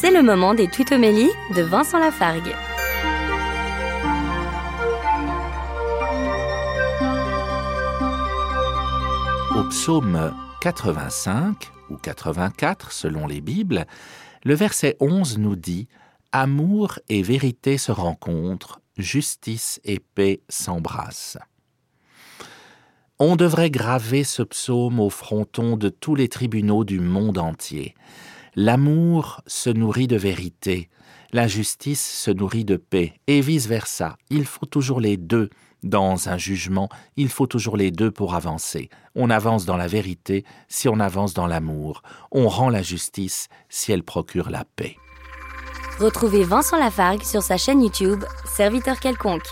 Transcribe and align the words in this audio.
C'est 0.00 0.10
le 0.10 0.22
moment 0.22 0.54
des 0.54 0.66
tutomélies 0.66 1.28
de 1.54 1.60
Vincent 1.60 1.98
Lafargue. 1.98 2.54
Au 9.54 9.68
psaume 9.68 10.34
85 10.62 11.70
ou 11.90 11.98
84 11.98 12.92
selon 12.92 13.26
les 13.26 13.42
Bibles, 13.42 13.84
le 14.42 14.54
verset 14.54 14.96
11 15.00 15.36
nous 15.36 15.54
dit 15.54 15.86
Amour 16.32 16.98
et 17.10 17.20
vérité 17.20 17.76
se 17.76 17.92
rencontrent, 17.92 18.80
justice 18.96 19.82
et 19.84 19.98
paix 19.98 20.40
s'embrassent. 20.48 21.36
On 23.18 23.36
devrait 23.36 23.70
graver 23.70 24.24
ce 24.24 24.42
psaume 24.42 24.98
au 24.98 25.10
fronton 25.10 25.76
de 25.76 25.90
tous 25.90 26.14
les 26.14 26.28
tribunaux 26.28 26.84
du 26.84 27.00
monde 27.00 27.36
entier. 27.36 27.94
L'amour 28.56 29.42
se 29.46 29.70
nourrit 29.70 30.08
de 30.08 30.16
vérité, 30.16 30.88
la 31.32 31.46
justice 31.46 32.04
se 32.04 32.30
nourrit 32.30 32.64
de 32.64 32.76
paix, 32.76 33.14
et 33.26 33.40
vice-versa. 33.40 34.16
Il 34.30 34.44
faut 34.44 34.66
toujours 34.66 35.00
les 35.00 35.16
deux. 35.16 35.50
Dans 35.82 36.28
un 36.28 36.36
jugement, 36.36 36.90
il 37.16 37.28
faut 37.28 37.46
toujours 37.46 37.76
les 37.76 37.90
deux 37.90 38.10
pour 38.10 38.34
avancer. 38.34 38.90
On 39.14 39.30
avance 39.30 39.64
dans 39.64 39.78
la 39.78 39.86
vérité 39.86 40.44
si 40.68 40.88
on 40.88 41.00
avance 41.00 41.32
dans 41.32 41.46
l'amour. 41.46 42.02
On 42.32 42.48
rend 42.48 42.68
la 42.68 42.82
justice 42.82 43.48
si 43.70 43.92
elle 43.92 44.02
procure 44.02 44.50
la 44.50 44.64
paix. 44.64 44.96
Retrouvez 45.98 46.44
Vincent 46.44 46.76
Lafargue 46.76 47.22
sur 47.22 47.42
sa 47.42 47.56
chaîne 47.56 47.82
YouTube, 47.82 48.24
Serviteur 48.44 49.00
quelconque. 49.00 49.48